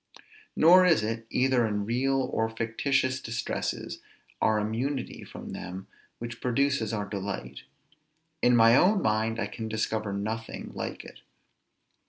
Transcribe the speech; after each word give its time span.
Nor 0.55 0.83
is 0.83 1.03
it, 1.03 1.27
either 1.29 1.63
in 1.67 1.85
real 1.85 2.23
or 2.33 2.49
fictitious 2.49 3.21
distresses, 3.21 3.99
our 4.41 4.57
immunity 4.57 5.23
from 5.23 5.49
them 5.51 5.85
which 6.17 6.41
produces 6.41 6.91
our 6.91 7.05
delight; 7.05 7.65
in 8.41 8.55
my 8.55 8.75
own 8.75 9.03
mind 9.03 9.39
I 9.39 9.45
can 9.45 9.67
discover 9.69 10.11
nothing 10.11 10.71
like 10.73 11.05
it. 11.05 11.19